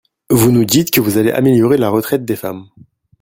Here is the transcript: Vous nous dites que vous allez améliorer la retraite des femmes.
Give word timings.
Vous 0.31 0.49
nous 0.51 0.65
dites 0.65 0.89
que 0.89 0.99
vous 0.99 1.19
allez 1.19 1.29
améliorer 1.29 1.77
la 1.77 1.89
retraite 1.91 2.25
des 2.25 2.35
femmes. 2.35 2.65